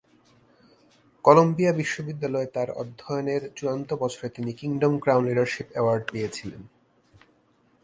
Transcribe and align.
Colombia 1.25 1.71
বিশ্ববিদ্যালয়ে 1.73 2.47
তার 2.47 2.69
অধ্যয়নের 2.71 3.41
চূড়ান্ত 3.55 3.89
বছরে 3.93 4.27
তিনি 4.29 4.51
কিংডম 4.53 4.93
ক্রাউন 4.99 5.23
লিডারশিপ 5.27 5.67
অ্যাওয়ার্ড 5.71 6.03
পেয়েছিলেন। 6.11 6.61